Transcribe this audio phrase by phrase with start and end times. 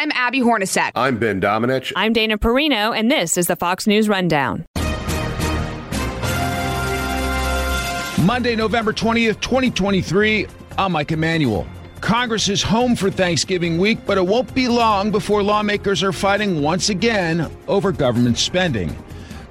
[0.00, 0.92] I'm Abby Hornacek.
[0.94, 1.92] I'm Ben Domenech.
[1.94, 4.64] I'm Dana Perino, and this is the Fox News Rundown.
[8.24, 10.46] Monday, November 20th, 2023.
[10.78, 11.66] I'm Mike Emanuel.
[12.00, 16.62] Congress is home for Thanksgiving week, but it won't be long before lawmakers are fighting
[16.62, 18.96] once again over government spending.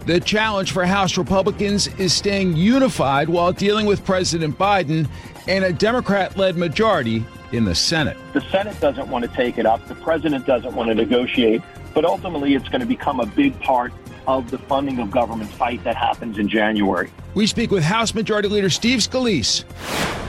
[0.07, 5.07] The challenge for House Republicans is staying unified while dealing with President Biden
[5.47, 8.17] and a Democrat led majority in the Senate.
[8.33, 11.61] The Senate doesn't want to take it up, the president doesn't want to negotiate,
[11.93, 13.91] but ultimately it's going to become a big part
[14.27, 17.11] of the funding of government fight that happens in January.
[17.33, 19.63] We speak with House Majority Leader Steve Scalise.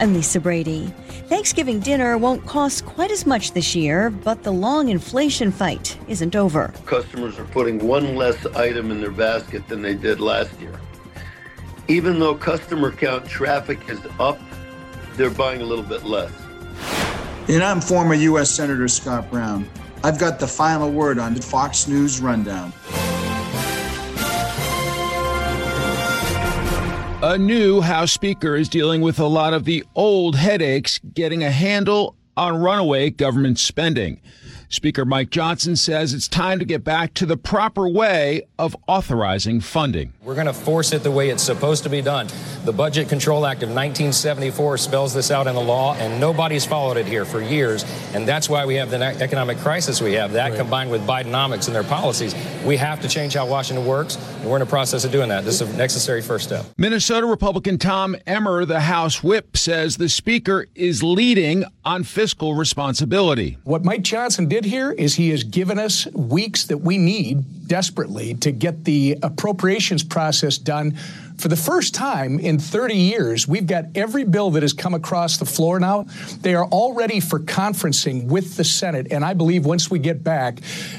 [0.00, 0.92] And Lisa Brady.
[1.28, 6.34] Thanksgiving dinner won't cost quite as much this year, but the long inflation fight isn't
[6.34, 6.72] over.
[6.86, 10.80] Customers are putting one less item in their basket than they did last year.
[11.88, 14.40] Even though customer count traffic is up,
[15.16, 16.32] they're buying a little bit less.
[17.48, 18.50] And I'm former U.S.
[18.50, 19.68] Senator Scott Brown.
[20.04, 22.72] I've got the final word on the Fox News Rundown.
[27.22, 31.50] A new House Speaker is dealing with a lot of the old headaches getting a
[31.50, 34.20] handle on runaway government spending.
[34.72, 39.60] Speaker Mike Johnson says it's time to get back to the proper way of authorizing
[39.60, 40.12] funding.
[40.22, 42.28] We're going to force it the way it's supposed to be done.
[42.64, 46.98] The Budget Control Act of 1974 spells this out in the law, and nobody's followed
[46.98, 47.84] it here for years.
[48.14, 50.34] And that's why we have the economic crisis we have.
[50.34, 50.58] That right.
[50.58, 52.32] combined with Bidenomics and their policies,
[52.64, 55.44] we have to change how Washington works, and we're in the process of doing that.
[55.44, 56.64] This is a necessary first step.
[56.78, 63.58] Minnesota Republican Tom Emmer, the House whip, says the Speaker is leading on fiscal responsibility.
[63.64, 68.34] What Mike Johnson did here is he has given us weeks that we need desperately
[68.34, 70.96] to get the appropriations process done.
[71.38, 75.38] For the first time in 30 years, we've got every bill that has come across
[75.38, 76.02] the floor now.
[76.42, 79.06] They are all ready for conferencing with the Senate.
[79.10, 80.58] And I believe once we get back,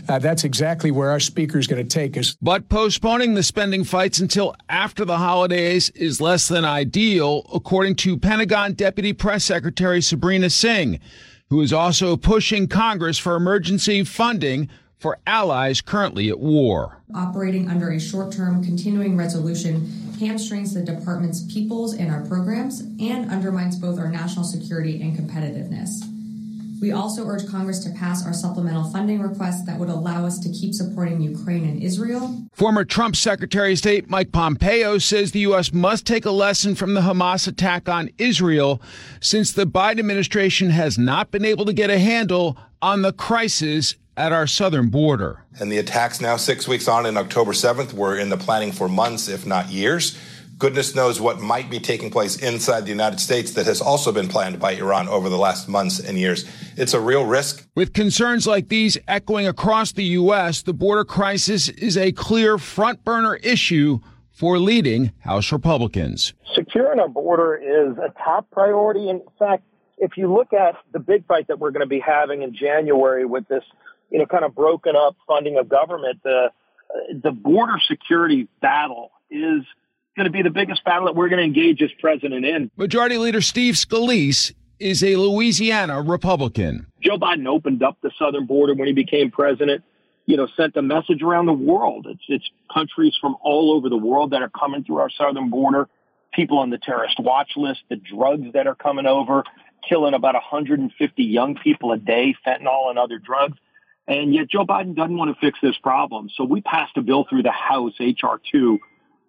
[0.10, 2.36] uh, that's exactly where our speaker is going to take us.
[2.42, 8.18] But postponing the spending fights until after the holidays is less than ideal, according to
[8.18, 11.00] Pentagon Deputy Press Secretary Sabrina Singh
[11.52, 16.98] who is also pushing Congress for emergency funding for allies currently at war.
[17.14, 19.86] Operating under a short term continuing resolution
[20.18, 26.02] hamstrings the department's peoples and our programs and undermines both our national security and competitiveness.
[26.82, 30.50] We also urge Congress to pass our supplemental funding request that would allow us to
[30.50, 32.48] keep supporting Ukraine and Israel.
[32.54, 35.72] Former Trump Secretary of State Mike Pompeo says the U.S.
[35.72, 38.82] must take a lesson from the Hamas attack on Israel
[39.20, 43.94] since the Biden administration has not been able to get a handle on the crisis
[44.18, 45.46] at our southern border.
[45.60, 48.90] And the attacks now six weeks on in October 7th were in the planning for
[48.90, 50.18] months, if not years.
[50.62, 54.28] Goodness knows what might be taking place inside the United States that has also been
[54.28, 56.48] planned by Iran over the last months and years.
[56.78, 57.68] It's a real risk.
[57.74, 63.04] With concerns like these echoing across the U.S., the border crisis is a clear front
[63.04, 66.36] burner issue for leading House Republicans.
[66.54, 69.10] Securing our border is a top priority.
[69.10, 69.64] In fact,
[69.98, 73.26] if you look at the big fight that we're going to be having in January
[73.26, 73.64] with this,
[74.12, 76.52] you know, kind of broken up funding of government, the
[77.24, 79.64] the border security battle is
[80.16, 82.70] going to be the biggest battle that we're going to engage as president in.
[82.76, 86.88] Majority Leader Steve Scalise is a Louisiana Republican.
[87.02, 89.84] Joe Biden opened up the southern border when he became president.
[90.26, 92.08] You know, sent a message around the world.
[92.10, 95.88] It's it's countries from all over the world that are coming through our southern border.
[96.34, 99.44] People on the terrorist watch list, the drugs that are coming over,
[99.88, 103.58] killing about 150 young people a day, fentanyl and other drugs.
[104.08, 106.30] And yet Joe Biden doesn't want to fix this problem.
[106.36, 108.40] So we passed a bill through the House, H.R.
[108.52, 108.80] 2,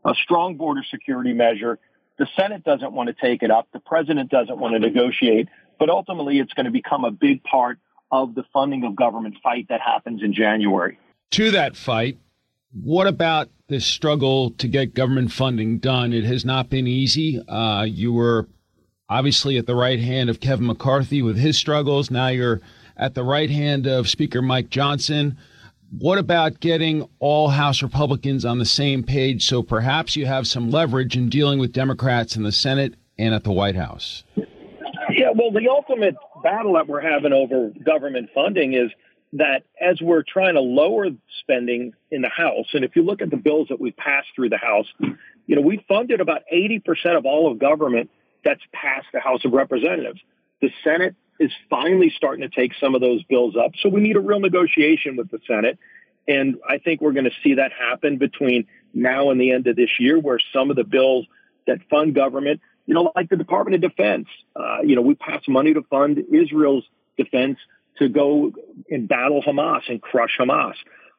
[0.04, 1.78] a strong border security measure.
[2.18, 3.68] The Senate doesn't want to take it up.
[3.72, 5.48] The president doesn't want to negotiate.
[5.78, 7.78] But ultimately, it's going to become a big part
[8.10, 10.98] of the funding of government fight that happens in January.
[11.32, 12.18] To that fight,
[12.72, 16.12] what about this struggle to get government funding done?
[16.12, 17.40] It has not been easy.
[17.48, 18.48] Uh, you were
[19.08, 22.10] obviously at the right hand of Kevin McCarthy with his struggles.
[22.10, 22.60] Now you're
[22.96, 25.38] at the right hand of Speaker Mike Johnson.
[25.98, 30.70] What about getting all House Republicans on the same page so perhaps you have some
[30.70, 34.24] leverage in dealing with Democrats in the Senate and at the White House?
[34.34, 38.90] Yeah, well, the ultimate battle that we're having over government funding is
[39.34, 41.08] that as we're trying to lower
[41.40, 44.48] spending in the House, and if you look at the bills that we've passed through
[44.48, 44.86] the House,
[45.46, 48.08] you know, we funded about 80% of all of government
[48.42, 50.20] that's passed the House of Representatives.
[50.62, 53.72] The Senate is finally starting to take some of those bills up.
[53.80, 55.78] So we need a real negotiation with the Senate.
[56.28, 59.76] And I think we're going to see that happen between now and the end of
[59.76, 61.26] this year, where some of the bills
[61.66, 65.42] that fund government, you know, like the Department of Defense, uh, you know, we pass
[65.48, 66.84] money to fund Israel's
[67.16, 67.58] defense
[67.98, 68.52] to go
[68.90, 70.74] and battle Hamas and crush Hamas.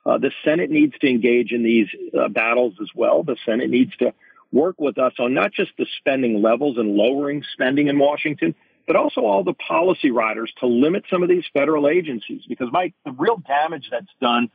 [0.05, 1.87] Uh, the Senate needs to engage in these
[2.17, 3.23] uh, battles as well.
[3.23, 4.13] The Senate needs to
[4.51, 8.55] work with us on not just the spending levels and lowering spending in Washington,
[8.87, 12.41] but also all the policy riders to limit some of these federal agencies.
[12.47, 14.49] Because, Mike, the real damage that's done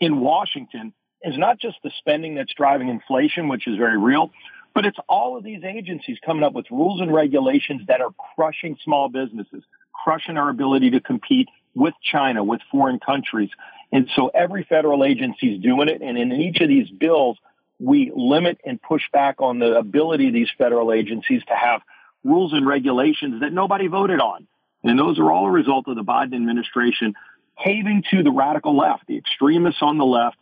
[0.00, 0.92] in Washington
[1.22, 4.30] is not just the spending that's driving inflation, which is very real,
[4.74, 8.76] but it's all of these agencies coming up with rules and regulations that are crushing
[8.84, 9.62] small businesses,
[10.04, 13.50] crushing our ability to compete with China, with foreign countries.
[13.92, 16.00] And so every federal agency is doing it.
[16.00, 17.38] And in each of these bills,
[17.78, 21.82] we limit and push back on the ability of these federal agencies to have
[22.24, 24.46] rules and regulations that nobody voted on.
[24.84, 27.14] And those are all a result of the Biden administration
[27.62, 30.36] caving to the radical left, the extremists on the left,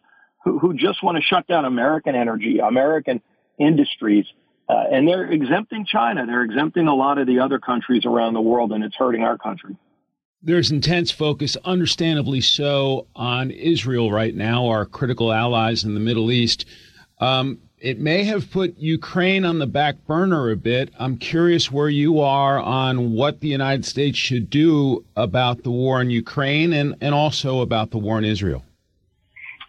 [0.45, 3.21] who, who just want to shut down American energy, American
[3.59, 4.27] industries.
[4.69, 6.25] Uh, and they're exempting China.
[6.27, 9.37] They're exempting a lot of the other countries around the world, and it's hurting our
[9.37, 9.77] country.
[10.43, 16.31] There's intense focus, understandably so, on Israel right now, our critical allies in the Middle
[16.31, 16.65] East.
[17.19, 20.93] Um, it may have put Ukraine on the back burner a bit.
[20.99, 26.01] I'm curious where you are on what the United States should do about the war
[26.03, 28.65] in Ukraine and, and also about the war in Israel.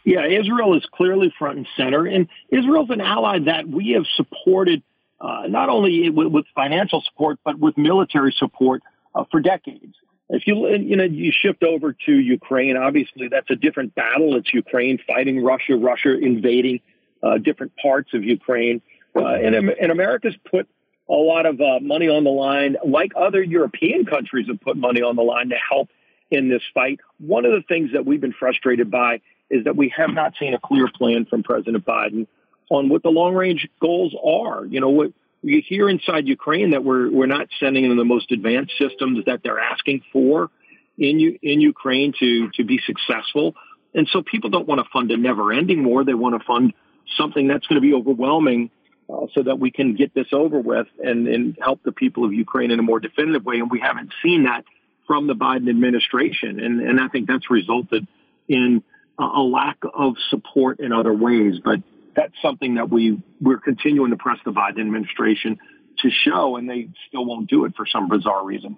[0.03, 4.81] Yeah, Israel is clearly front and center, and Israel's an ally that we have supported
[5.21, 8.81] uh, not only with, with, financial support but with military support
[9.13, 9.93] uh, for decades.
[10.29, 14.35] If you you know you shift over to Ukraine, obviously that's a different battle.
[14.37, 16.79] It's Ukraine fighting Russia, Russia invading
[17.23, 18.81] uh, different parts of Ukraine,
[19.15, 20.67] uh, and and America's put
[21.09, 25.01] a lot of uh, money on the line, like other European countries have put money
[25.01, 25.89] on the line to help
[26.29, 26.99] in this fight.
[27.19, 30.53] One of the things that we've been frustrated by is that we have not seen
[30.53, 32.27] a clear plan from President Biden
[32.69, 34.65] on what the long range goals are.
[34.65, 38.31] You know, what you hear inside Ukraine that we're we're not sending them the most
[38.31, 40.49] advanced systems that they're asking for
[40.97, 43.55] in in Ukraine to to be successful.
[43.93, 46.05] And so people don't want to fund a never ending war.
[46.05, 46.73] They want to fund
[47.17, 48.69] something that's going to be overwhelming
[49.09, 52.33] uh, so that we can get this over with and, and help the people of
[52.33, 53.55] Ukraine in a more definitive way.
[53.55, 54.63] And we haven't seen that
[55.07, 56.59] from the Biden administration.
[56.59, 58.07] And, and I think that's resulted
[58.47, 58.83] in
[59.19, 61.55] a lack of support in other ways.
[61.63, 61.81] But
[62.15, 65.59] that's something that we we're continuing to press the Biden administration
[65.99, 68.77] to show, and they still won't do it for some bizarre reason.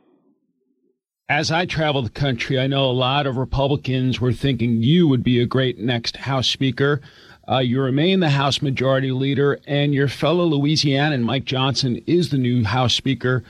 [1.29, 5.23] As I travel the country, I know a lot of Republicans were thinking you would
[5.23, 7.01] be a great next House Speaker.
[7.49, 12.37] Uh, you remain the House Majority Leader, and your fellow Louisianan, Mike Johnson, is the
[12.37, 13.43] new House Speaker.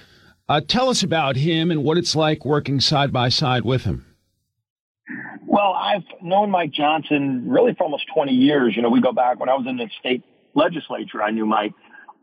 [0.50, 4.06] Uh, tell us about him and what it's like working side by side with him.
[5.46, 8.76] Well, I've known Mike Johnson really for almost 20 years.
[8.76, 10.24] You know, we go back when I was in the state
[10.56, 11.74] legislature, I knew Mike.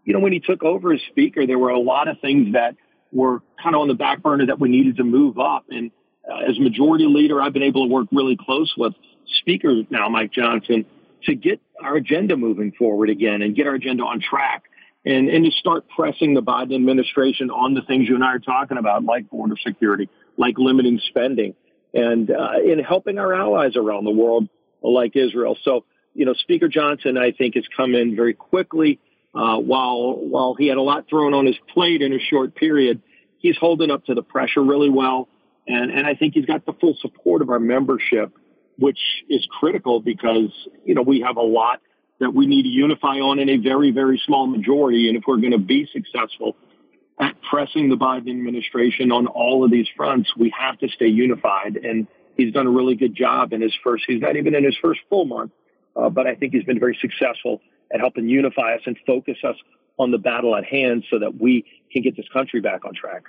[0.05, 2.75] You know, when he took over as speaker, there were a lot of things that
[3.13, 5.67] were kind of on the back burner that we needed to move up.
[5.71, 5.93] And
[6.29, 8.95] uh, as majority leader, I've been able to work really close with
[9.41, 10.85] Speaker now, Mike Johnson,
[11.25, 14.65] to get our agenda moving forward again and get our agenda on track
[15.05, 18.39] and, and to start pressing the Biden administration on the things you and I are
[18.39, 21.55] talking about, like border security, like limiting spending
[21.95, 24.49] and uh, in helping our allies around the world
[24.83, 25.57] like Israel.
[25.63, 25.85] So,
[26.15, 28.99] you know, Speaker Johnson, I think, has come in very quickly.
[29.33, 33.01] Uh, while while he had a lot thrown on his plate in a short period,
[33.39, 35.29] he's holding up to the pressure really well,
[35.69, 38.33] and and I think he's got the full support of our membership,
[38.81, 38.99] which
[39.29, 40.51] is critical because
[40.85, 41.81] you know we have a lot
[42.19, 45.37] that we need to unify on in a very very small majority, and if we're
[45.37, 46.57] going to be successful
[47.21, 51.77] at pressing the Biden administration on all of these fronts, we have to stay unified.
[51.77, 52.07] And
[52.37, 55.01] he's done a really good job in his first, he's not even in his first
[55.11, 55.53] full month,
[55.95, 57.61] uh, but I think he's been very successful
[57.93, 59.57] at helping unify us and focus us
[59.99, 63.25] on the battle at hand so that we can get this country back on track.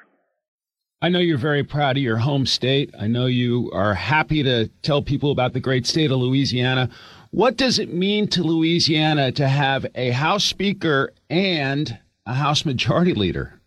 [1.03, 2.93] I know you're very proud of your home state.
[2.97, 6.91] I know you are happy to tell people about the great state of Louisiana.
[7.31, 13.15] What does it mean to Louisiana to have a House Speaker and a House Majority
[13.15, 13.59] Leader?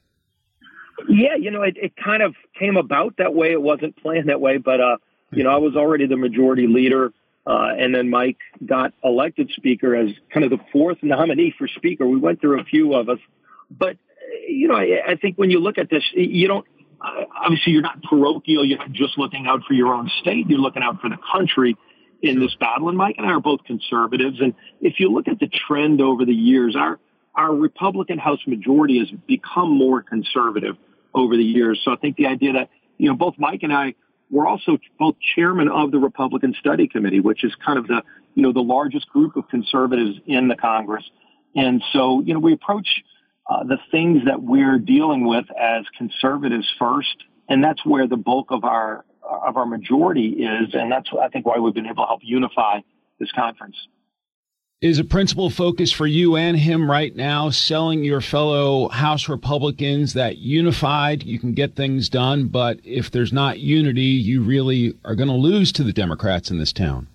[1.08, 3.50] Yeah, you know, it, it kind of came about that way.
[3.50, 4.96] It wasn't planned that way, but uh,
[5.32, 7.12] you know, I was already the majority leader,
[7.48, 12.06] uh, and then Mike got elected speaker as kind of the fourth nominee for speaker.
[12.06, 13.18] We went through a few of us,
[13.76, 13.96] but
[14.46, 16.66] you know, I, I think when you look at this, you don't
[17.42, 18.64] obviously you're not parochial.
[18.64, 20.48] You're not just looking out for your own state.
[20.48, 21.76] You're looking out for the country
[22.22, 22.88] in this battle.
[22.88, 26.24] And Mike and I are both conservatives, and if you look at the trend over
[26.24, 26.98] the years, our
[27.34, 30.76] our Republican House majority has become more conservative
[31.14, 31.80] over the years.
[31.84, 33.94] So I think the idea that, you know, both Mike and I
[34.30, 38.02] were also both chairman of the Republican Study Committee, which is kind of the,
[38.34, 41.04] you know, the largest group of conservatives in the Congress.
[41.56, 43.02] And so, you know, we approach
[43.48, 47.16] uh, the things that we're dealing with as conservatives first.
[47.48, 51.46] And that's where the bulk of our of our majority is, and that's I think
[51.46, 52.80] why we've been able to help unify
[53.18, 53.76] this conference.
[54.80, 60.12] Is a principal focus for you and him right now selling your fellow House Republicans
[60.12, 65.14] that unified you can get things done, but if there's not unity, you really are
[65.14, 67.08] going to lose to the Democrats in this town?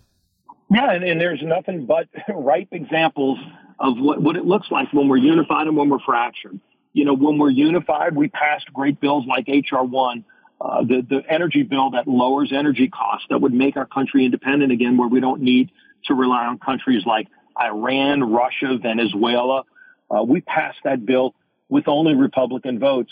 [0.72, 3.38] Yeah, and, and there's nothing but ripe examples
[3.80, 6.60] of what, what it looks like when we're unified and when we're fractured.
[6.94, 9.84] You know, when we're unified, we passed great bills like H.R.
[9.84, 10.26] 1,
[10.60, 14.72] uh, the, the energy bill that lowers energy costs, that would make our country independent
[14.72, 15.72] again, where we don't need
[16.06, 17.28] to rely on countries like
[17.60, 19.64] Iran, Russia, Venezuela.
[20.10, 21.34] Uh, we passed that bill
[21.70, 23.12] with only Republican votes.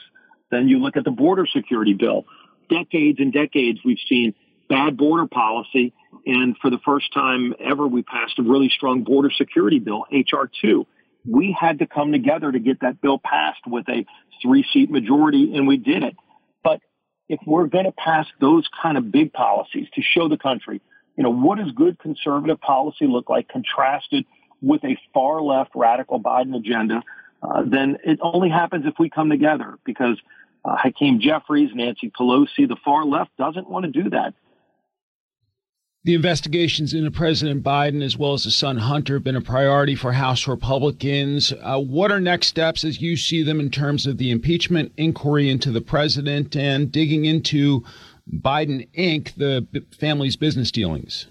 [0.49, 2.25] Then you look at the border security bill.
[2.69, 4.33] Decades and decades, we've seen
[4.69, 5.93] bad border policy.
[6.25, 10.49] And for the first time ever, we passed a really strong border security bill, H.R.
[10.61, 10.85] 2.
[11.25, 14.05] We had to come together to get that bill passed with a
[14.41, 16.15] three seat majority, and we did it.
[16.63, 16.81] But
[17.27, 20.81] if we're going to pass those kind of big policies to show the country,
[21.17, 24.25] you know, what does good conservative policy look like contrasted
[24.61, 27.03] with a far left radical Biden agenda,
[27.41, 30.17] uh, then it only happens if we come together because
[30.63, 34.33] uh, Hakeem Jeffries, Nancy Pelosi, the far left doesn't want to do that.
[36.07, 39.93] The investigations into President Biden as well as his son Hunter have been a priority
[39.93, 41.51] for House Republicans.
[41.61, 45.49] Uh, what are next steps as you see them in terms of the impeachment inquiry
[45.49, 47.83] into the president and digging into
[48.33, 49.67] Biden Inc., the
[49.99, 51.27] family's business dealings?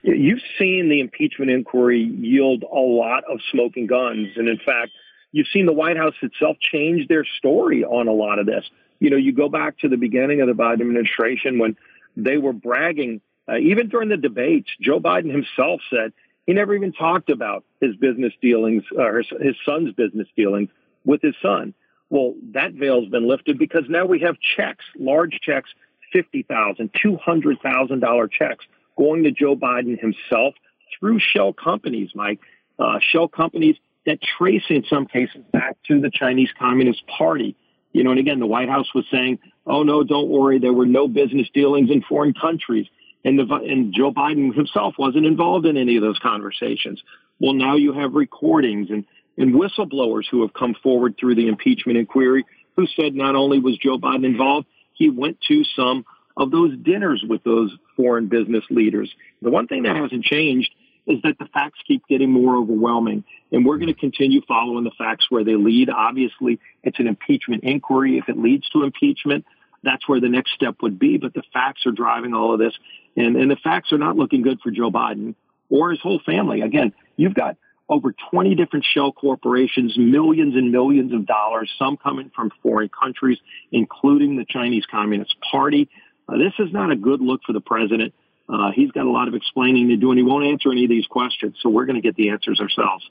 [0.00, 4.28] You've seen the impeachment inquiry yield a lot of smoking guns.
[4.36, 4.92] And in fact,
[5.32, 8.64] you've seen the White House itself change their story on a lot of this.
[9.00, 11.76] You know, you go back to the beginning of the Biden administration when
[12.16, 16.12] they were bragging, uh, even during the debates, Joe Biden himself said
[16.46, 20.70] he never even talked about his business dealings, or his, his son's business dealings
[21.04, 21.74] with his son.
[22.08, 25.70] Well, that veil's been lifted because now we have checks, large checks,
[26.14, 28.64] $50,000, $200,000 checks
[28.96, 30.54] going to Joe Biden himself
[30.98, 32.40] through shell companies, Mike,
[32.78, 33.76] uh, shell companies
[34.06, 37.56] that trace in some cases back to the Chinese Communist Party.
[37.92, 40.86] You know, and again, the White House was saying, "Oh no, don't worry, there were
[40.86, 42.86] no business dealings in foreign countries,"
[43.26, 47.02] and the and Joe Biden himself wasn't involved in any of those conversations.
[47.40, 49.04] Well, now you have recordings and
[49.36, 53.76] and whistleblowers who have come forward through the impeachment inquiry who said not only was
[53.78, 56.06] Joe Biden involved, he went to some
[56.36, 59.10] of those dinners with those foreign business leaders.
[59.42, 60.70] The one thing that hasn't changed
[61.06, 63.24] is that the facts keep getting more overwhelming.
[63.50, 65.88] And we're going to continue following the facts where they lead.
[65.88, 68.18] Obviously, it's an impeachment inquiry.
[68.18, 69.44] If it leads to impeachment,
[69.82, 71.16] that's where the next step would be.
[71.16, 72.74] But the facts are driving all of this.
[73.16, 75.34] And, and the facts are not looking good for Joe Biden
[75.70, 76.60] or his whole family.
[76.60, 77.56] Again, you've got
[77.88, 83.38] over 20 different shell corporations, millions and millions of dollars, some coming from foreign countries,
[83.72, 85.88] including the Chinese Communist Party.
[86.28, 88.12] Uh, this is not a good look for the president.
[88.48, 90.90] Uh, he's got a lot of explaining to do, and he won't answer any of
[90.90, 91.56] these questions.
[91.60, 93.08] So we're going to get the answers ourselves.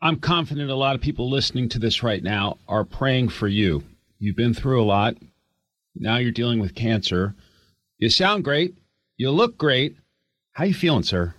[0.00, 3.82] I'm confident a lot of people listening to this right now are praying for you.
[4.18, 5.16] You've been through a lot.
[5.94, 7.34] Now you're dealing with cancer.
[7.98, 8.74] You sound great.
[9.18, 9.96] You look great.
[10.52, 11.34] How you feeling, sir?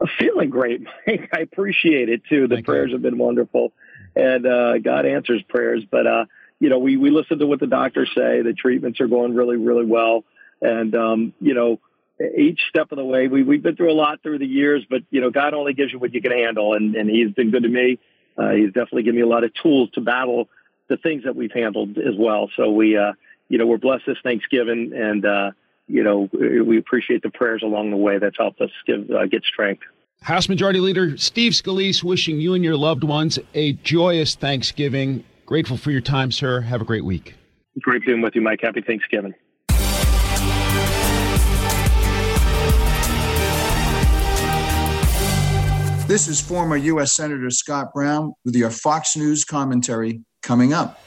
[0.00, 1.28] I'm feeling great, Mike.
[1.32, 2.48] I appreciate it too.
[2.48, 2.94] The Thank prayers you.
[2.94, 3.72] have been wonderful,
[4.16, 5.84] and uh, God answers prayers.
[5.88, 6.24] But uh,
[6.58, 8.40] you know, we we listen to what the doctors say.
[8.40, 10.24] The treatments are going really, really well,
[10.62, 11.78] and um, you know,
[12.36, 14.84] each step of the way, we we've been through a lot through the years.
[14.88, 17.50] But you know, God only gives you what you can handle, and and He's been
[17.50, 17.98] good to me.
[18.36, 20.48] Uh, he's definitely given me a lot of tools to battle
[20.88, 22.50] the things that we've handled as well.
[22.56, 23.12] So we, uh,
[23.48, 25.50] you know, we're blessed this Thanksgiving, and uh,
[25.86, 29.44] you know, we appreciate the prayers along the way that's helped us give uh, get
[29.44, 29.82] strength.
[30.22, 35.24] House Majority Leader Steve Scalise wishing you and your loved ones a joyous Thanksgiving.
[35.44, 36.62] Grateful for your time, sir.
[36.62, 37.34] Have a great week.
[37.80, 38.60] Great being with you, Mike.
[38.62, 39.34] Happy Thanksgiving.
[46.06, 47.12] This is former U.S.
[47.12, 51.00] Senator Scott Brown with your Fox News commentary coming up.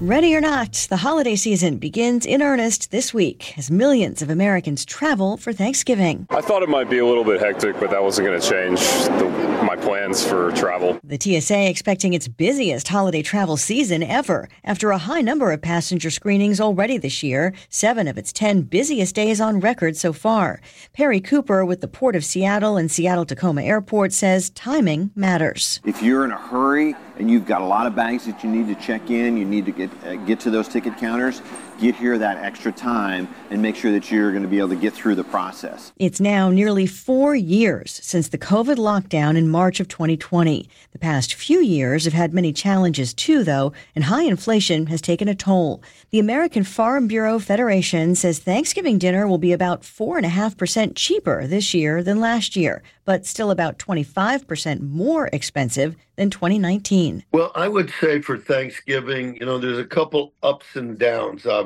[0.00, 4.84] Ready or not, the holiday season begins in earnest this week as millions of Americans
[4.84, 6.26] travel for Thanksgiving.
[6.28, 8.78] I thought it might be a little bit hectic, but that wasn't going to change
[8.78, 11.00] the, my plans for travel.
[11.02, 16.10] The TSA expecting its busiest holiday travel season ever after a high number of passenger
[16.10, 20.60] screenings already this year, seven of its 10 busiest days on record so far.
[20.92, 25.80] Perry Cooper with the Port of Seattle and Seattle Tacoma Airport says timing matters.
[25.86, 28.68] If you're in a hurry and you've got a lot of bags that you need
[28.68, 31.40] to check in, you need to get uh, get to those ticket counters,
[31.78, 34.76] get here that extra time and make sure that you're going to be able to
[34.76, 35.92] get through the process.
[35.96, 40.68] It's now nearly four years since the COVID lockdown in March of 2020.
[40.92, 45.28] The past few years have had many challenges too, though, and high inflation has taken
[45.28, 45.82] a toll.
[46.10, 52.02] The American Farm Bureau Federation says Thanksgiving dinner will be about 4.5% cheaper this year
[52.02, 57.24] than last year, but still about 25% more expensive than 2019.
[57.32, 61.65] Well, I would say for Thanksgiving, you know, there's a couple ups and downs, obviously.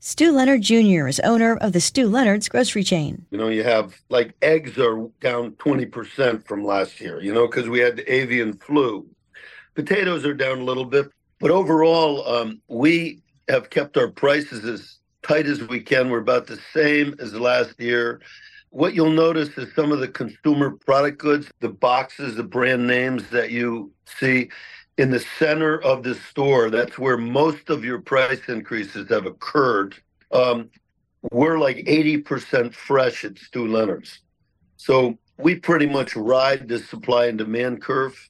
[0.00, 1.08] Stew Leonard Jr.
[1.08, 3.24] is owner of the Stew Leonard's grocery chain.
[3.30, 7.68] You know, you have like eggs are down 20% from last year, you know, because
[7.68, 9.06] we had the avian flu.
[9.74, 14.98] Potatoes are down a little bit, but overall, um, we have kept our prices as
[15.22, 16.10] tight as we can.
[16.10, 18.20] We're about the same as last year.
[18.70, 23.28] What you'll notice is some of the consumer product goods, the boxes, the brand names
[23.30, 24.50] that you see
[25.00, 29.94] in the center of the store, that's where most of your price increases have occurred.
[30.30, 30.68] Um,
[31.32, 34.20] we're like 80% fresh at Stew Leonard's.
[34.76, 38.28] So we pretty much ride the supply and demand curve.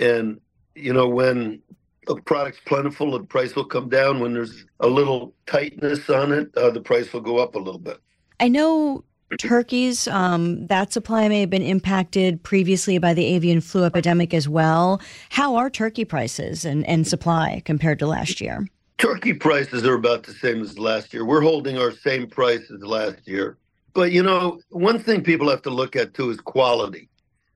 [0.00, 0.40] And,
[0.74, 1.60] you know, when
[2.08, 4.20] a product's plentiful, the price will come down.
[4.20, 7.80] When there's a little tightness on it, uh, the price will go up a little
[7.80, 7.98] bit.
[8.40, 9.04] I know
[9.36, 14.48] turkeys, um, that supply may have been impacted previously by the avian flu epidemic as
[14.48, 15.00] well.
[15.30, 18.66] How are turkey prices and, and supply compared to last year?
[18.96, 21.24] Turkey prices are about the same as last year.
[21.24, 23.56] We're holding our same price as last year.
[23.94, 27.08] But, you know, one thing people have to look at too is quality.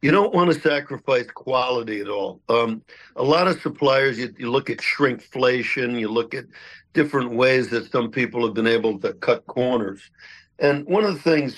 [0.03, 2.41] You don't want to sacrifice quality at all.
[2.49, 2.83] Um,
[3.15, 6.45] a lot of suppliers, you, you look at shrinkflation, you look at
[6.93, 10.11] different ways that some people have been able to cut corners.
[10.59, 11.57] And one of the things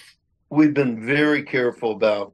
[0.51, 2.33] we've been very careful about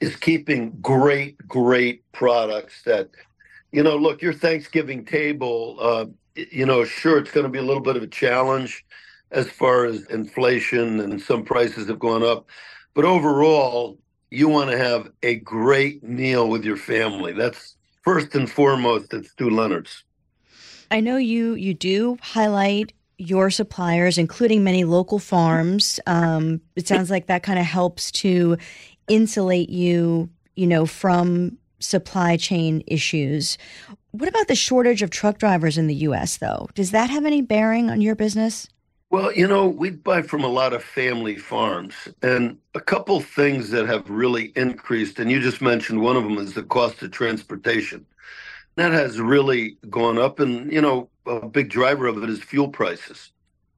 [0.00, 3.10] is keeping great, great products that,
[3.70, 7.62] you know, look, your Thanksgiving table, uh, you know, sure, it's going to be a
[7.62, 8.84] little bit of a challenge
[9.30, 12.48] as far as inflation and some prices have gone up.
[12.94, 13.98] But overall,
[14.30, 17.32] you want to have a great meal with your family.
[17.32, 20.04] That's first and foremost at Stew Leonard's.
[20.90, 22.92] I know you you do highlight
[23.22, 26.00] your suppliers, including many local farms.
[26.06, 28.56] Um, it sounds like that kind of helps to
[29.08, 33.58] insulate you, you know, from supply chain issues.
[34.10, 36.68] What about the shortage of truck drivers in the U.S., though?
[36.74, 38.68] Does that have any bearing on your business?
[39.10, 43.70] Well, you know, we buy from a lot of family farms, and a couple things
[43.70, 47.10] that have really increased, and you just mentioned one of them is the cost of
[47.10, 48.06] transportation.
[48.76, 52.68] That has really gone up, and you know, a big driver of it is fuel
[52.68, 53.32] prices,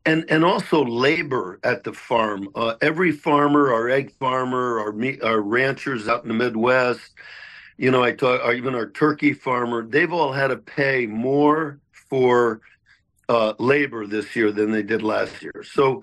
[0.05, 2.49] and and also labor at the farm.
[2.55, 7.13] Uh, every farmer, our egg farmer, our meat, our ranchers out in the Midwest,
[7.77, 11.81] you know, I talk, or even our turkey farmer, they've all had to pay more
[11.93, 12.61] for
[13.29, 15.65] uh, labor this year than they did last year.
[15.65, 16.03] So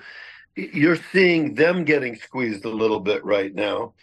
[0.56, 3.94] you're seeing them getting squeezed a little bit right now.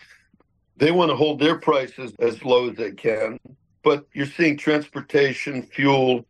[0.77, 3.39] They want to hold their prices as low as they can,
[3.83, 6.25] but you're seeing transportation, fuel,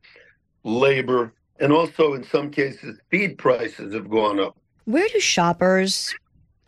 [0.68, 4.57] labor, and also in some cases, feed prices have gone up.
[4.85, 6.14] Where do shoppers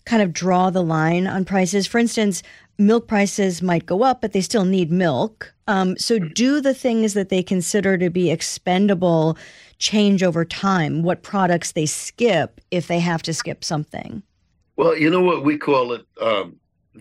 [0.04, 1.86] kind of draw the line on prices?
[1.86, 2.42] For instance,
[2.78, 5.54] milk prices might go up, but they still need milk.
[5.66, 9.38] Um, so, do the things that they consider to be expendable
[9.78, 11.02] change over time?
[11.02, 14.22] What products they skip if they have to skip something?
[14.76, 16.56] Well, you know what we call it um,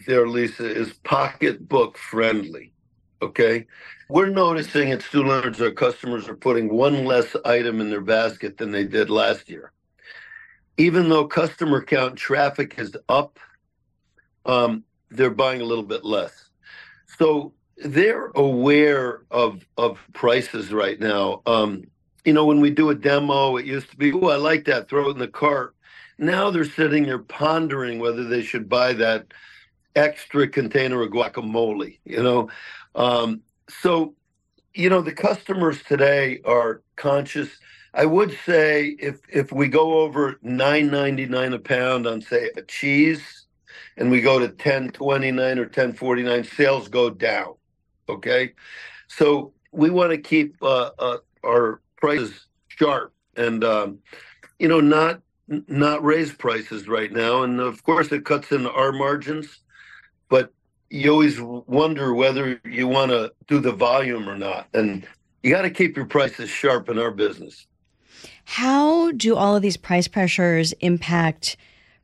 [0.06, 2.72] there, Lisa, is pocketbook friendly.
[3.22, 3.66] Okay.
[4.08, 8.58] We're noticing at Stew Leonard's our customers are putting one less item in their basket
[8.58, 9.72] than they did last year.
[10.78, 13.38] Even though customer count traffic is up,
[14.46, 16.50] um, they're buying a little bit less.
[17.18, 21.42] So they're aware of of prices right now.
[21.46, 21.84] Um,
[22.26, 24.90] you know, when we do a demo, it used to be, oh, I like that,
[24.90, 25.76] throw it in the cart.
[26.18, 29.28] Now they're sitting there pondering whether they should buy that
[29.96, 32.50] extra container of guacamole, you know.
[32.96, 34.16] Um, so,
[34.74, 37.50] you know, the customers today are conscious.
[37.94, 42.52] I would say if if we go over nine ninety nine a pound on say
[42.56, 43.46] a cheese,
[43.98, 47.56] and we go to ten twenty nine or ten forty nine, sales go down.
[48.08, 48.54] Okay,
[49.08, 54.00] so we want to keep uh, uh, our prices sharp and um,
[54.60, 57.44] you know not not raise prices right now.
[57.44, 59.62] And of course, it cuts into our margins,
[60.30, 60.54] but
[60.90, 64.68] you always wonder whether you want to do the volume or not.
[64.74, 65.06] And
[65.44, 67.68] you got to keep your prices sharp in our business.
[68.46, 71.58] How do all of these price pressures impact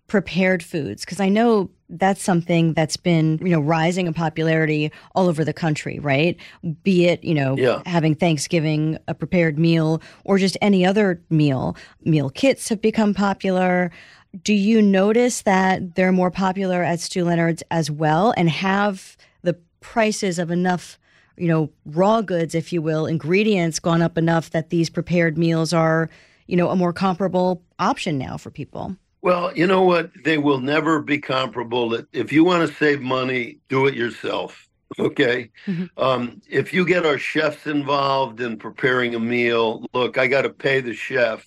[0.07, 1.03] prepared foods?
[1.03, 5.53] Because I know that's something that's been, you know, rising in popularity all over the
[5.53, 6.37] country, right?
[6.83, 7.81] Be it, you know, Yeah.
[7.85, 11.75] having Thanksgiving, a prepared meal, or just any other meal.
[12.03, 13.91] Meal kits have become popular.
[14.43, 18.33] Do you notice that they're more popular at Stew Leonard's as well?
[18.35, 20.99] And have the prices of enough,
[21.37, 25.73] you know, raw goods, if you will, ingredients gone up enough that these prepared meals
[25.73, 26.09] are,
[26.47, 28.95] you know, a more comparable option now for people?
[29.21, 30.11] Well, you know what?
[30.23, 31.99] They will never be comparable.
[32.13, 34.67] If you want to save money, do it yourself.
[34.99, 35.49] Okay.
[35.97, 40.49] Um, if you get our chefs involved in preparing a meal, look, I got to
[40.51, 41.45] pay the chef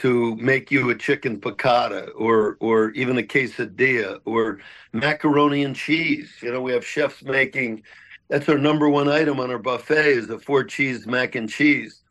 [0.00, 4.58] to make you a chicken piccata or or even a quesadilla or
[4.92, 6.32] macaroni and cheese.
[6.42, 7.82] You know, we have chefs making
[8.28, 12.02] that's our number one item on our buffet is the four cheese mac and cheese.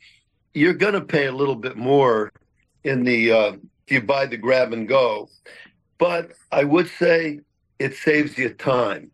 [0.53, 2.31] You're to pay a little bit more
[2.83, 3.51] in the uh,
[3.87, 5.29] if you buy the grab and go,
[5.97, 7.39] but I would say
[7.79, 9.09] it saves you time,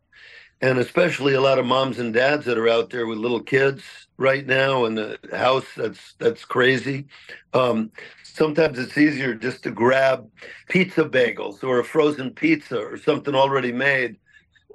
[0.62, 3.84] and especially a lot of moms and dads that are out there with little kids
[4.18, 5.66] right now in the house.
[5.76, 7.06] That's that's crazy.
[7.54, 7.92] Um,
[8.24, 10.30] sometimes it's easier just to grab
[10.70, 14.18] pizza bagels or a frozen pizza or something already made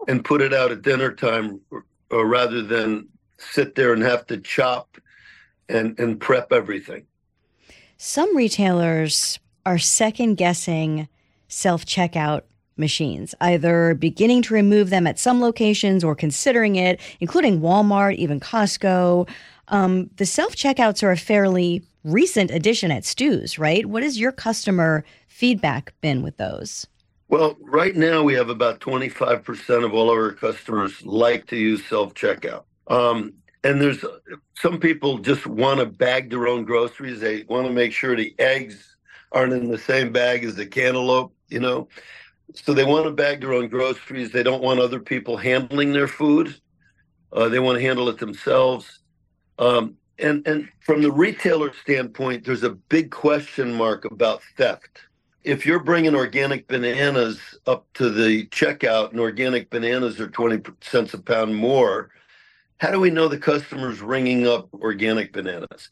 [0.09, 4.27] and put it out at dinner time or, or rather than sit there and have
[4.27, 4.97] to chop
[5.69, 7.07] and and prep everything.
[7.97, 11.09] Some retailers are second guessing
[11.49, 12.43] self checkout
[12.81, 18.41] machines, either beginning to remove them at some locations or considering it, including Walmart, even
[18.41, 19.29] Costco.
[19.69, 23.87] Um, the self checkouts are a fairly recent addition at Stew's, right?
[23.87, 26.87] What has your customer feedback been with those?
[27.29, 32.15] Well, right now we have about 25% of all our customers like to use self
[32.15, 32.65] checkout.
[32.89, 34.05] Um, and there's
[34.55, 37.21] some people just want to bag their own groceries.
[37.21, 38.97] They want to make sure the eggs
[39.33, 41.89] aren't in the same bag as the cantaloupe, you know.
[42.55, 44.33] So they want to bag their own groceries.
[44.33, 46.61] They don't want other people handling their food.
[47.33, 49.01] Uh, they want to handle it themselves.
[49.59, 55.03] Um, and and from the retailer standpoint, there's a big question mark about theft.
[55.43, 61.15] If you're bringing organic bananas up to the checkout and organic bananas are 20 cents
[61.15, 62.11] a pound more,
[62.77, 65.89] how do we know the customer's ringing up organic bananas?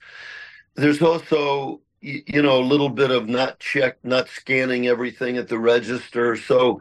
[0.75, 5.59] There's also, you know, a little bit of not check, not scanning everything at the
[5.59, 6.37] register.
[6.37, 6.81] So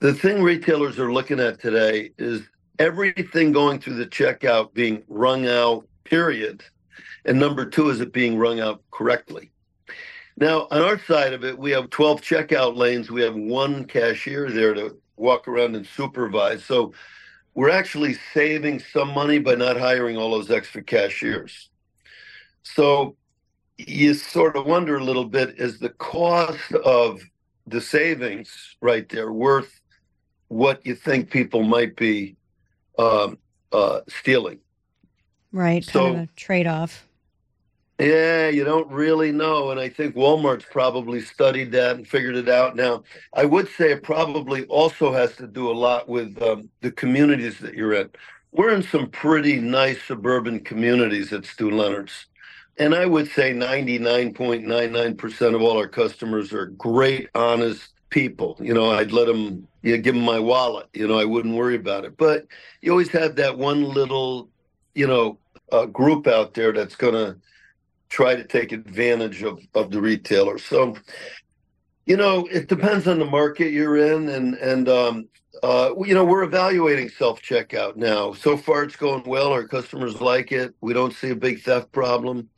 [0.00, 2.42] the thing retailers are looking at today is
[2.78, 6.62] everything going through the checkout being rung out, period.
[7.24, 9.50] And number two, is it being rung out correctly?
[10.36, 13.10] Now, on our side of it, we have 12 checkout lanes.
[13.10, 16.64] We have one cashier there to walk around and supervise.
[16.64, 16.94] So
[17.54, 21.68] we're actually saving some money by not hiring all those extra cashiers.
[22.62, 23.16] So
[23.86, 27.20] you sort of wonder a little bit is the cost of
[27.66, 29.80] the savings right there worth
[30.48, 32.36] what you think people might be
[32.98, 33.38] um,
[33.72, 34.58] uh, stealing?
[35.52, 37.06] Right, So- kind of a trade off.
[37.98, 39.70] Yeah, you don't really know.
[39.72, 42.74] And I think Walmart's probably studied that and figured it out.
[42.74, 43.02] Now,
[43.34, 47.58] I would say it probably also has to do a lot with um, the communities
[47.58, 48.08] that you're in.
[48.52, 52.24] We're in some pretty nice suburban communities at Stew Leonard's.
[52.80, 58.56] And I would say 99.99% of all our customers are great, honest people.
[58.58, 60.88] You know, I'd let them, you know, give them my wallet.
[60.94, 62.16] You know, I wouldn't worry about it.
[62.16, 62.46] But
[62.80, 64.48] you always have that one little,
[64.94, 65.38] you know,
[65.70, 67.36] uh, group out there that's going to
[68.08, 70.56] try to take advantage of, of the retailer.
[70.56, 70.96] So,
[72.06, 75.28] you know, it depends on the market you're in, and and um,
[75.62, 78.32] uh, you know, we're evaluating self checkout now.
[78.32, 79.52] So far, it's going well.
[79.52, 80.74] Our customers like it.
[80.80, 82.48] We don't see a big theft problem,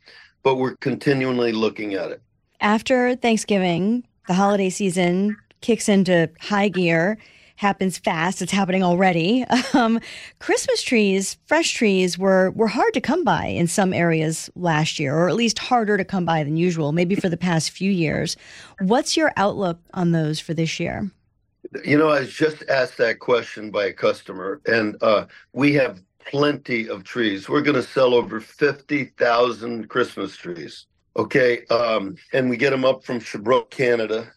[0.43, 2.21] but we're continually looking at it.
[2.61, 7.17] After Thanksgiving, the holiday season kicks into high gear,
[7.55, 8.41] happens fast.
[8.41, 9.45] It's happening already.
[9.73, 9.99] Um,
[10.37, 15.15] Christmas trees, fresh trees, were were hard to come by in some areas last year,
[15.15, 16.91] or at least harder to come by than usual.
[16.91, 18.37] Maybe for the past few years.
[18.79, 21.09] What's your outlook on those for this year?
[21.83, 26.01] You know, I was just asked that question by a customer, and uh, we have
[26.25, 27.49] plenty of trees.
[27.49, 30.85] We're going to sell over 50,000 Christmas trees.
[31.15, 31.65] Okay.
[31.67, 34.31] Um, and we get them up from Sherbrooke, Canada.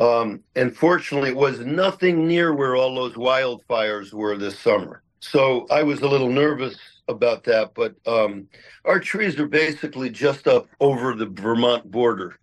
[0.00, 5.02] Um, and fortunately, it was nothing near where all those wildfires were this summer.
[5.20, 6.76] So I was a little nervous
[7.08, 7.72] about that.
[7.74, 8.48] But um,
[8.84, 12.38] our trees are basically just up over the Vermont border.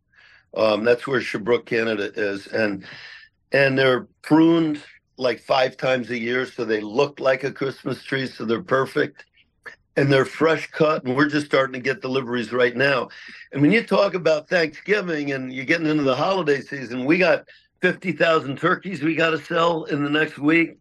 [0.55, 2.47] Um, that's where Sherbrooke, Canada is.
[2.47, 2.85] And
[3.51, 4.83] and they're pruned
[5.17, 9.25] like five times a year, so they look like a Christmas tree, so they're perfect.
[9.97, 13.09] And they're fresh cut, and we're just starting to get deliveries right now.
[13.51, 17.45] And when you talk about Thanksgiving and you're getting into the holiday season, we got
[17.81, 20.77] 50,000 turkeys we got to sell in the next week.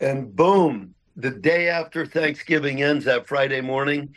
[0.00, 4.14] And boom, the day after Thanksgiving ends that Friday morning,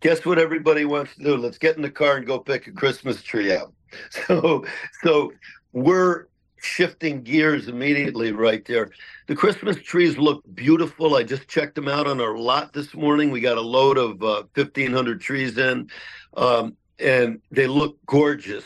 [0.00, 1.36] guess what everybody wants to do?
[1.36, 3.72] Let's get in the car and go pick a Christmas tree out.
[4.26, 4.64] So,
[5.04, 5.32] so
[5.72, 6.26] we're
[6.64, 8.90] shifting gears immediately right there.
[9.26, 11.16] The Christmas trees look beautiful.
[11.16, 13.30] I just checked them out on our lot this morning.
[13.30, 15.88] We got a load of uh, 1,500 trees in,
[16.36, 18.64] um, and they look gorgeous.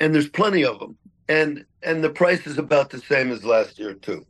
[0.00, 0.96] And there's plenty of them.
[1.28, 4.26] And and the price is about the same as last year too.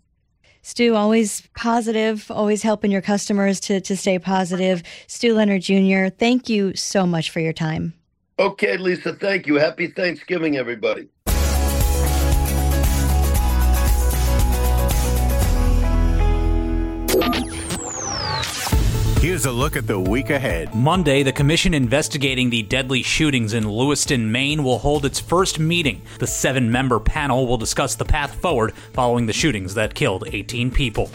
[0.62, 4.82] Stew, always positive, always helping your customers to, to stay positive.
[5.06, 7.94] Stew Leonard Jr., thank you so much for your time.
[8.38, 9.54] Okay, Lisa, thank you.
[9.56, 11.08] Happy Thanksgiving, everybody.
[19.38, 20.74] Here's a look at the week ahead.
[20.74, 26.02] Monday, the commission investigating the deadly shootings in Lewiston, Maine will hold its first meeting.
[26.18, 30.72] The seven member panel will discuss the path forward following the shootings that killed 18
[30.72, 31.08] people.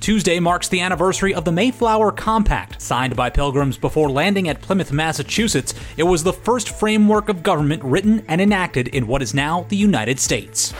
[0.00, 2.80] Tuesday marks the anniversary of the Mayflower Compact.
[2.80, 7.84] Signed by pilgrims before landing at Plymouth, Massachusetts, it was the first framework of government
[7.84, 10.72] written and enacted in what is now the United States.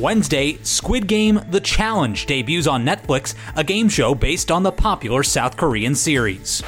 [0.00, 5.22] Wednesday, Squid Game The Challenge debuts on Netflix, a game show based on the popular
[5.22, 6.62] South Korean series.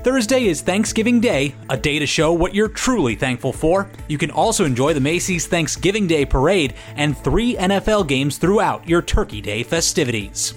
[0.00, 3.88] Thursday is Thanksgiving Day, a day to show what you're truly thankful for.
[4.08, 9.02] You can also enjoy the Macy's Thanksgiving Day Parade and three NFL games throughout your
[9.02, 10.54] Turkey Day festivities.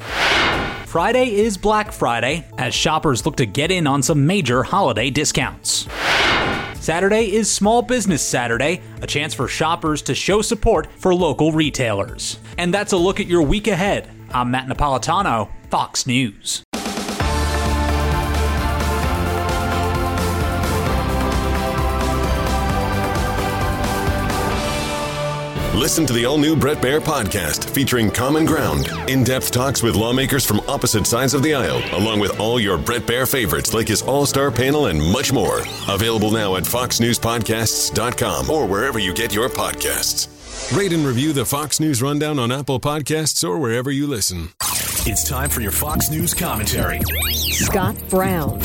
[0.85, 5.87] Friday is Black Friday, as shoppers look to get in on some major holiday discounts.
[6.83, 12.39] Saturday is Small Business Saturday, a chance for shoppers to show support for local retailers.
[12.57, 14.09] And that's a look at your week ahead.
[14.31, 16.61] I'm Matt Napolitano, Fox News.
[25.73, 29.95] Listen to the all new Brett Baier podcast featuring Common Ground, in depth talks with
[29.95, 33.87] lawmakers from opposite sides of the aisle, along with all your Brett Baier favorites like
[33.87, 35.61] his all star panel and much more.
[35.89, 40.29] Available now at FoxNewsPodcasts.com or wherever you get your podcasts.
[40.77, 44.49] Rate and review the Fox News Rundown on Apple Podcasts or wherever you listen.
[45.05, 47.01] It's time for your Fox News commentary.
[47.31, 48.61] Scott Brown.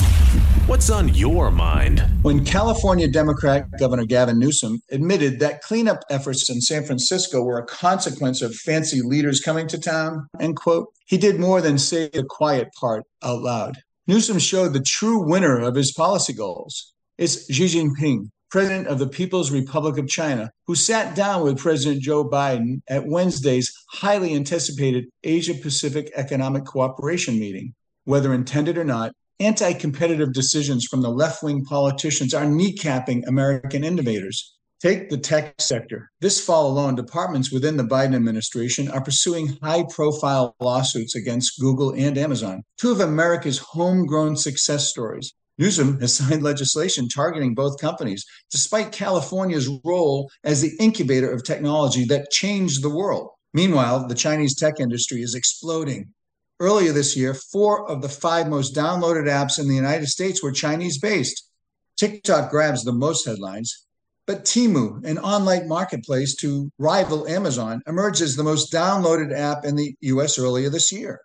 [0.68, 2.00] What's on your mind?
[2.20, 7.64] When California Democrat Governor Gavin Newsom admitted that cleanup efforts in San Francisco were a
[7.64, 12.22] consequence of fancy leaders coming to town, end quote, he did more than say the
[12.22, 13.78] quiet part out loud.
[14.06, 16.92] Newsom showed the true winner of his policy goals.
[17.16, 22.02] It's Xi Jinping, president of the People's Republic of China, who sat down with President
[22.02, 27.74] Joe Biden at Wednesday's highly anticipated Asia Pacific Economic Cooperation meeting.
[28.04, 33.84] Whether intended or not, anti competitive decisions from the left wing politicians are kneecapping American
[33.84, 34.54] innovators.
[34.80, 36.10] Take the tech sector.
[36.20, 41.92] This fall alone, departments within the Biden administration are pursuing high profile lawsuits against Google
[41.92, 45.34] and Amazon, two of America's homegrown success stories.
[45.58, 52.04] Newsom has signed legislation targeting both companies, despite California's role as the incubator of technology
[52.04, 53.30] that changed the world.
[53.54, 56.12] Meanwhile, the Chinese tech industry is exploding.
[56.60, 60.50] Earlier this year, four of the five most downloaded apps in the United States were
[60.50, 61.48] Chinese based.
[61.96, 63.86] TikTok grabs the most headlines,
[64.26, 69.76] but Temu, an online marketplace to rival Amazon, emerged as the most downloaded app in
[69.76, 71.20] the US earlier this year.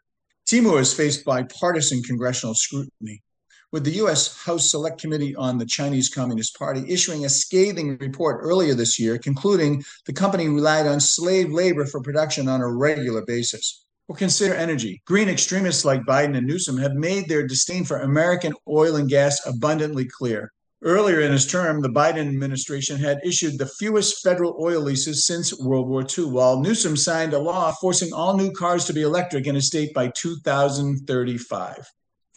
[0.45, 3.23] Temu is faced bipartisan congressional scrutiny,
[3.71, 4.37] with the U.S.
[4.43, 9.17] House Select Committee on the Chinese Communist Party issuing a scathing report earlier this year,
[9.17, 13.83] concluding the company relied on slave labor for production on a regular basis.
[14.13, 15.01] Or consider energy.
[15.07, 19.43] Green extremists like Biden and Newsom have made their disdain for American oil and gas
[19.43, 20.53] abundantly clear.
[20.83, 25.59] Earlier in his term, the Biden administration had issued the fewest federal oil leases since
[25.59, 29.47] World War II, while Newsom signed a law forcing all new cars to be electric
[29.47, 31.83] in his state by 2035.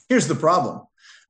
[0.08, 0.80] Here's the problem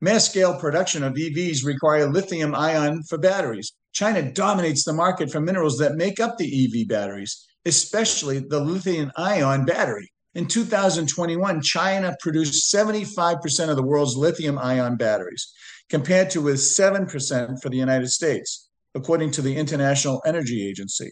[0.00, 3.72] mass scale production of EVs require lithium ion for batteries.
[3.92, 9.10] China dominates the market for minerals that make up the EV batteries, especially the lithium
[9.16, 10.12] ion battery.
[10.36, 15.50] In 2021, China produced 75% of the world's lithium ion batteries,
[15.88, 21.10] compared to with 7% for the United States, according to the International Energy Agency.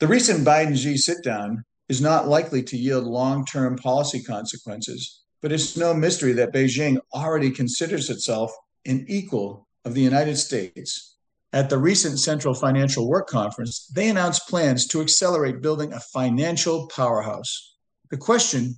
[0.00, 5.20] The recent Biden Xi sit down is not likely to yield long term policy consequences,
[5.42, 8.50] but it's no mystery that Beijing already considers itself
[8.84, 11.14] an equal of the United States.
[11.52, 16.88] At the recent Central Financial Work Conference, they announced plans to accelerate building a financial
[16.88, 17.75] powerhouse.
[18.10, 18.76] The question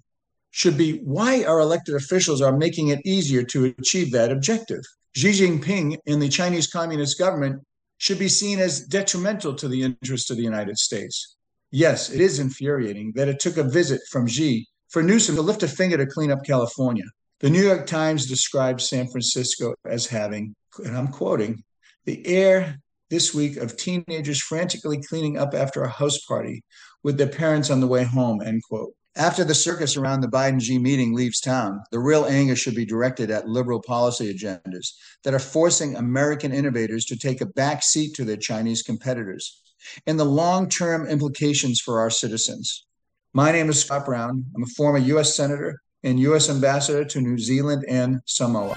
[0.51, 4.83] should be why our elected officials are making it easier to achieve that objective.
[5.15, 7.63] Xi Jinping and the Chinese Communist government
[7.99, 11.37] should be seen as detrimental to the interests of the United States.
[11.71, 15.63] Yes, it is infuriating that it took a visit from Xi for Newsom to lift
[15.63, 17.05] a finger to clean up California.
[17.41, 21.63] The New York Times described San Francisco as having, and I'm quoting,
[22.05, 22.79] the air
[23.11, 26.63] this week of teenagers frantically cleaning up after a house party
[27.03, 28.95] with their parents on the way home, end quote.
[29.19, 32.87] After the circus around the Biden Xi meeting leaves town, the real anger should be
[32.87, 34.93] directed at liberal policy agendas
[35.25, 39.61] that are forcing American innovators to take a back seat to their Chinese competitors
[40.07, 42.87] and the long term implications for our citizens.
[43.33, 44.45] My name is Scott Brown.
[44.55, 45.35] I'm a former U.S.
[45.35, 46.49] Senator and U.S.
[46.49, 48.77] Ambassador to New Zealand and Samoa.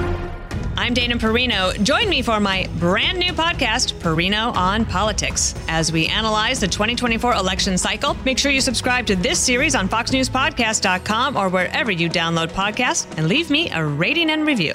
[0.77, 1.81] I'm Dana Perino.
[1.83, 5.53] Join me for my brand new podcast, Perino on Politics.
[5.67, 9.87] As we analyze the 2024 election cycle, make sure you subscribe to this series on
[9.89, 14.73] FoxNewsPodcast.com or wherever you download podcasts and leave me a rating and review.